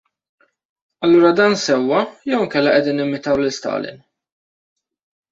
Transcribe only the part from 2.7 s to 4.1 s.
qegħdin nimitaw lil Stalin?